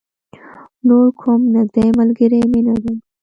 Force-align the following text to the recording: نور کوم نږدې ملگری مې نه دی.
نور 0.87 1.07
کوم 1.21 1.41
نږدې 1.55 1.85
ملگری 1.97 2.41
مې 2.51 2.61
نه 2.67 2.75
دی. 2.83 2.93